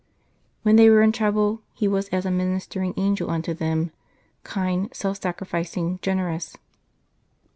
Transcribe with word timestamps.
When 0.63 0.77
they 0.77 0.89
were 0.89 1.03
in 1.03 1.11
trouble 1.11 1.61
he 1.75 1.87
was 1.87 2.07
as 2.09 2.25
a 2.25 2.31
ministering 2.31 2.95
angel 2.97 3.29
unto 3.29 3.53
them, 3.53 3.91
kind, 4.43 4.89
self 4.91 5.21
sacrificing, 5.21 5.99
generous. 6.01 6.57